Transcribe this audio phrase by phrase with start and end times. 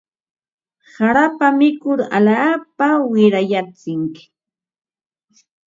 [0.99, 4.15] Harata mikur alaapa wirayantsik.